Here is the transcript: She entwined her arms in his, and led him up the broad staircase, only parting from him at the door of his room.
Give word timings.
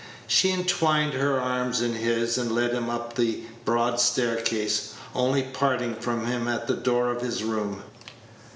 She 0.25 0.49
entwined 0.49 1.13
her 1.13 1.39
arms 1.39 1.79
in 1.79 1.93
his, 1.93 2.35
and 2.39 2.51
led 2.51 2.71
him 2.71 2.89
up 2.89 3.13
the 3.13 3.41
broad 3.65 3.99
staircase, 3.99 4.95
only 5.13 5.43
parting 5.43 5.93
from 5.93 6.25
him 6.25 6.47
at 6.47 6.65
the 6.65 6.73
door 6.73 7.11
of 7.11 7.21
his 7.21 7.43
room. 7.43 7.83